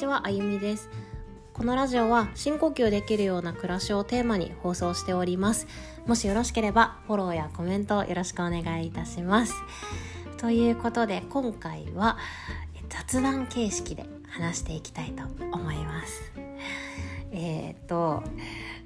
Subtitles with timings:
[0.00, 0.88] ちはあゆみです。
[1.52, 5.66] このラジオは深呼吸できるような暮らしをテーマに放送しております。
[6.06, 9.52] もしよろしければフォローやコメントよろしくお願いいたします。
[10.38, 12.16] ということで今回は
[12.88, 16.32] 雑談形式で話していきたいと思います。
[17.30, 18.22] えっ、ー、と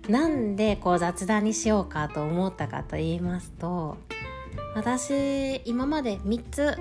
[0.08, 3.98] なんでこう雑談にしようかと思ったかと言いますと
[4.74, 6.76] 私今まで3つ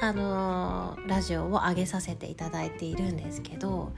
[0.00, 3.92] あのー、ラジオを上げさせていただいているんですけど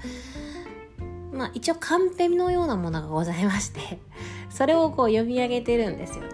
[1.33, 3.99] まあ一応カンペのようなものがございまして
[4.49, 6.31] それをこう読み上げてるんですよね。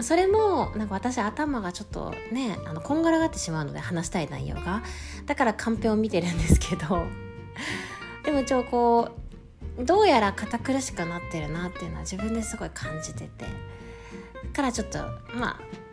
[0.00, 4.82] それもなんか私頭がちょっとねあのこんがらがってしまうので話したい内容が
[5.24, 7.06] だからカンペを見てるんですけど
[8.24, 9.10] でも一応こ
[9.78, 13.44] うどうやら堅苦しくなってるなっていうのは自分ですごい感じてて
[14.52, 14.98] からちょっと
[15.32, 15.83] まあ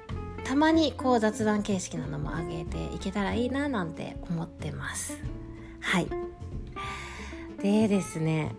[0.51, 5.17] たまにこう雑談形式なのも上げていけたらいいななんて思ってます。
[5.79, 6.09] はい。
[7.63, 8.53] でですね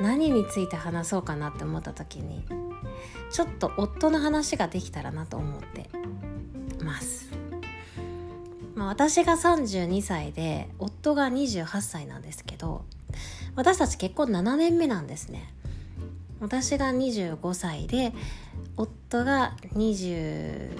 [0.00, 2.42] 何について話そうかなって思った時に
[3.30, 5.90] ちょっと夫の話ができたらなと思って
[6.82, 7.28] ます、
[8.74, 12.86] まあ、私が32歳で夫が28歳なんですけど
[13.56, 15.52] 私たち結婚7年目なんですね。
[16.40, 18.14] 私が25歳で
[18.80, 20.70] 夫が21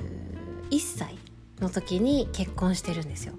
[0.78, 1.18] 歳
[1.60, 3.34] の時に結婚してるんですよ。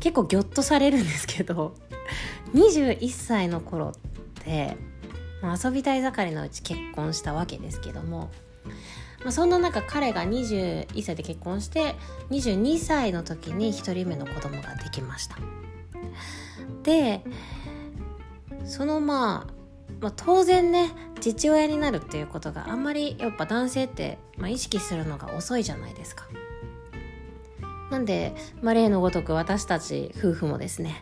[0.00, 1.74] 結構ギョッとされるんですけど
[2.54, 3.92] 21歳の頃っ
[4.44, 4.76] て
[5.42, 8.30] 遊びたい盛りのうち結婚したわけですけども、
[9.22, 11.96] まあ、そんな中彼が21歳で結婚して
[12.30, 15.36] 22歳の時に1人目の子供ができました。
[16.82, 17.22] で
[18.64, 19.65] そのまあ
[20.00, 26.26] まあ、当然ね父親になるっていうことがあんまりやっぱ男性って、まあ、意識するのが遅いじゃないですか。
[27.90, 31.00] なんで、まあ、例のごとく私たち夫婦もですね、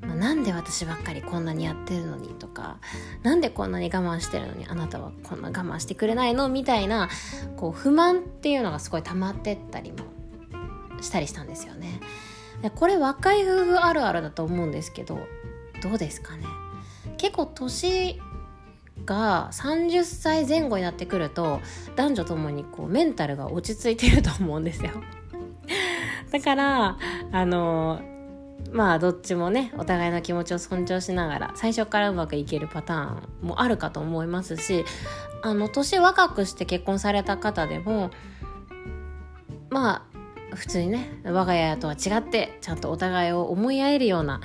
[0.00, 2.78] まあ、なんで私ばっかりこんなにやってるのにとか
[3.24, 7.08] なんでこんなに我慢してるのにあなたはこんな我慢してくれないのみたいな
[7.56, 9.98] こう不満っていうのがすごい溜まってったりも
[11.00, 12.00] したりしたんですよね。
[12.76, 15.18] これ若い夫婦あるあるだと思うんですけど
[15.82, 16.46] どうですかね？
[17.24, 18.20] 結構年
[19.06, 21.62] が30歳前後になってくると
[21.96, 24.90] 男女ともにこうメンタルが落ち着いてると思うんですよ。
[26.30, 26.98] だから
[27.32, 28.02] あの
[28.72, 33.06] まあどっちもねお互いの気持ちを尊重しながら最初からうまくいけるパター
[33.42, 34.84] ンもあるかと思いますし
[35.40, 38.10] あの年若くして結婚された方でも
[39.70, 40.06] ま
[40.52, 44.42] あ普通にね我が家とは違ってちゃんとお互いを思い合えるような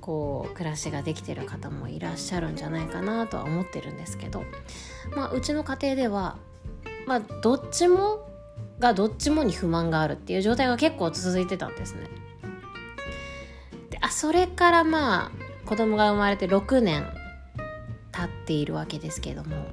[0.00, 4.44] こう暮らしができてる方もいらっしゃるんじゃないかなとは思ってるんですけど、
[5.14, 6.36] まあ、うちの家庭では、
[7.06, 8.26] まあ、どっちも
[8.78, 12.08] がどっちもに不満があるっていう状態が結構続いてたんですね。
[13.90, 15.30] であそれからまあ
[15.68, 17.06] 子供が生まれて6年
[18.10, 19.66] 経っているわけですけども、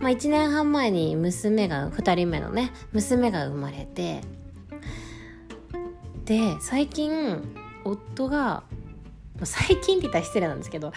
[0.00, 4.22] まあ、1年半前に娘が2人目のね娘が生まれて
[6.24, 7.42] で最近
[7.84, 8.64] 夫が
[9.44, 10.92] 最近って言ったら失礼なんですけど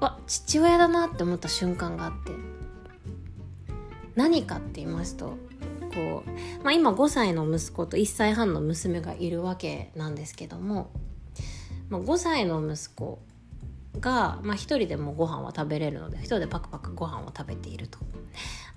[0.00, 2.32] わ父親だなって思った瞬間があって。
[4.14, 5.38] 何かって言いますと
[5.94, 10.90] こう、まあ、今5歳の息子と1歳半の娘がいるわけなんですけども、
[11.88, 13.20] まあ、5歳の息子
[14.00, 17.98] が、まあ、1人でもご飯は食べれるので1人でパクパクご飯を食べていると。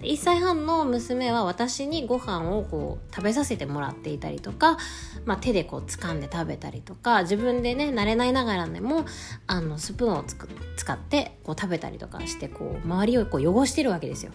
[0.01, 4.77] 1歳半の娘は私にご飯をこう食べさせてもらっていたりとか、
[5.23, 9.05] まあ、手でこう掴んで食べたりとか自分でね慣れないながらでも
[9.47, 14.33] あのスプーンをつく使ってこう食べたりとかしてこう周りをこう汚してるわけですよ。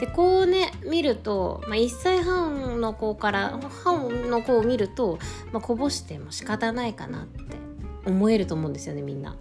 [0.00, 5.20] でこうね見ると、まあ、1歳半の子から半の子を見ると、
[5.52, 7.61] まあ、こぼしても仕方ないかなって
[8.06, 9.36] 思えると思うんですよねみんな。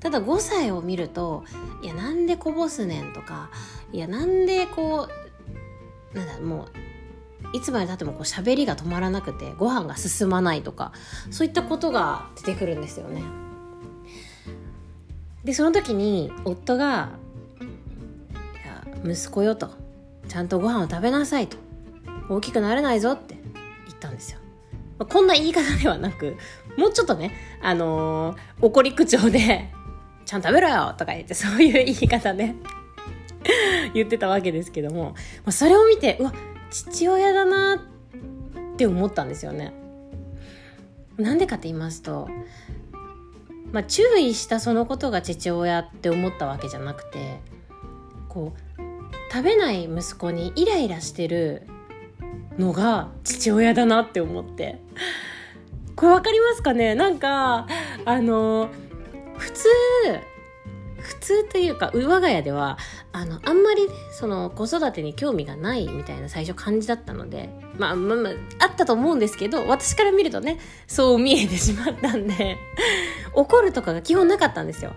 [0.00, 1.44] ただ5歳を見ると
[1.82, 3.50] いやなんでこぼすねんとか
[3.92, 5.08] いやなんでこ
[6.14, 6.68] うなんだも
[7.52, 10.92] ういつまでたってもこう喋りが止まらなくてご飯が進まないとか
[11.30, 13.22] そういったことが出てくるんですよね。
[15.44, 17.10] でその時に夫が
[17.60, 19.70] 「いや息子よ」と
[20.28, 21.56] 「ちゃんとご飯を食べなさい」と
[22.28, 23.38] 「大きくなれないぞ」って
[23.86, 24.38] 言ったんですよ。
[25.00, 26.36] まこんな言い方ではなく
[26.76, 29.72] もうちょっとねあのー、怒り口調で
[30.26, 32.54] ちゃんと食べろよとか言ってそういう言い方ね
[33.94, 35.16] 言ってたわけですけども、ま
[35.46, 36.32] あ、それを見てうわ
[36.70, 39.72] 父親だなって思ったんですよね。
[41.16, 42.28] なんでかって言いますと、
[43.72, 47.40] まあ、注意したそのことが父親って思ったわけじゃなくて
[48.28, 48.80] こう
[49.32, 51.66] 食べない息子にイライラしてる
[52.58, 54.80] のが父親だなって思って。
[55.96, 56.94] これ分かりますかね？
[56.94, 57.66] なんか
[58.06, 58.70] あの
[59.36, 59.68] 普通
[60.98, 62.78] 普通というか我が家では
[63.12, 68.32] あのあんまり、ね、その子育てに興味がないみたいな最初感じだったので、まあ、まあまあ
[68.64, 72.56] あったと思うんですけど私から見るとねそう見えてしまったんで
[73.34, 74.92] 怒るとかが基本なかったんですよ。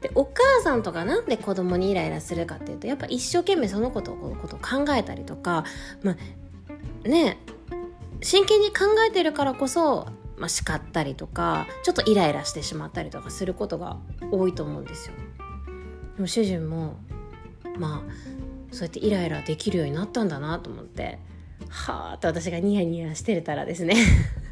[0.00, 1.20] でお母さんとかな？
[1.20, 5.64] んで子供にイライラするかっていうとやっぱ一生懸命そのことをことを考えたりとか、
[6.02, 6.16] まあ、
[7.04, 7.38] ね
[8.22, 13.96] 真剣に考えてるからこそまあ、叱ったりとかちょっとイライラしてしまったりとかすることが
[14.30, 15.14] 多いと思うんですよ。
[16.16, 16.96] でも主人も
[17.78, 21.18] まあそうやってイライラできるようになったんだなと思って
[21.68, 23.96] はあって私がニヤニヤしてたらですね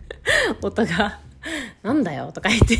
[0.62, 1.20] 夫が
[1.82, 2.76] 「なんだよ」とか言って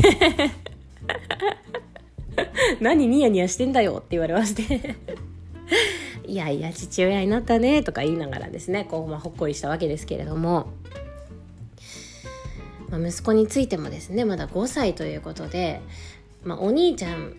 [2.81, 4.97] 何ニヤニヤしてんだよって言われまして
[6.27, 10.69] いやいや父親になったねとか言いながらですねこう、まあ、ほっこりしたわけですけれども。
[12.91, 15.81] まあ、息子についてもですねまだ5歳ということで、
[16.45, 17.35] まあ、お兄ちゃん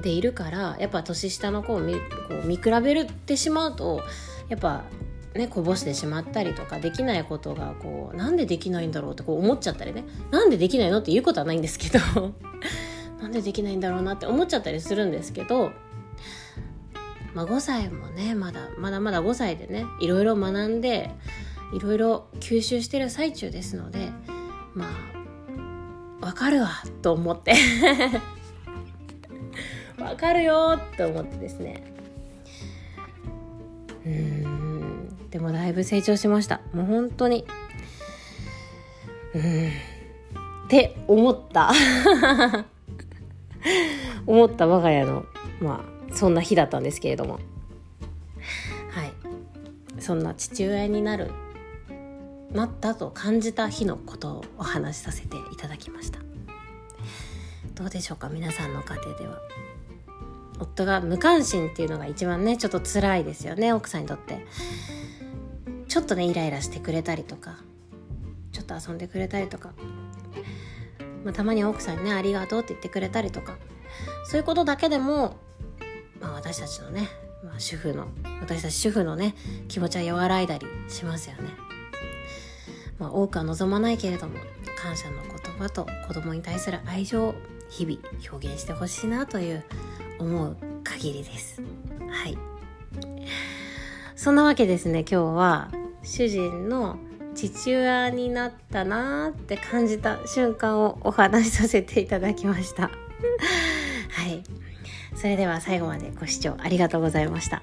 [0.00, 2.00] でいるからやっぱ年下の子を見こ
[2.42, 4.02] う見比べてしまうと
[4.48, 4.84] やっぱ
[5.34, 10.04] ねこぼしてしまったりとかできないことがこうなんでできないんだろうってこう思っちゃったりね。
[10.30, 12.32] なんでできないのって言うことはないんですけど。
[13.20, 15.72] なんでできないんだろうなって思っちゃったりするんですけど、
[17.34, 21.10] まあ、5歳もねまだまだまだ5歳でねいろいろ学んで
[21.72, 24.10] いろいろ吸収してる最中ですので
[24.74, 26.70] まあわかるわ
[27.02, 27.54] と思って。
[29.98, 31.84] わかるよと思ってですね。
[34.04, 36.60] うんでもだいぶ成長しました。
[36.72, 37.46] もう本当に。
[39.34, 39.68] うん
[40.66, 41.72] って思った。
[44.26, 45.26] 思った我が家の
[45.60, 47.34] まあそんな日だったんですけれども。
[48.90, 49.12] はい。
[50.00, 51.30] そんな父親になる
[52.52, 56.18] なったと感じた日のことをお話しさせていただきました。
[57.74, 59.38] どうでしょうか皆さんの家庭では。
[60.58, 64.44] 夫が無関心っていうのが一番ねちょっと辛いですよね奥さんにとって。
[65.88, 67.58] ちょっとねイライラしてくれたりとか。
[68.52, 69.72] ちょっと遊んでくれたりとか、
[71.24, 73.56] まあ、たまに奥さんにねありがとうって言ってくれたりとか。
[74.24, 75.36] そういうことだけでも、
[76.20, 77.08] まあ、私たちのね、
[77.44, 78.08] まあ、主婦の
[78.40, 79.34] 私たち主婦のね
[79.68, 81.50] 気持ちは和らいだりしますよね。
[82.98, 84.38] まあ、多くは望まないけれども
[84.76, 87.34] 感謝の言葉と子供に対する愛情を
[87.70, 87.98] 日々
[88.30, 89.64] 表現してほしいなという
[90.18, 91.62] 思う限りです。
[92.08, 92.36] はい。
[94.16, 95.70] そんなわけですね今日は
[96.02, 96.98] 主人の
[97.34, 102.82] 父親になったなーって感じた瞬間をお話しさせていただきました。
[102.82, 102.88] は
[104.28, 104.42] い。
[105.14, 107.62] それでは最後までご視聴ありがとうございました。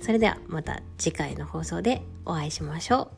[0.00, 3.17] それではまた次回の放送でお会いしましょう。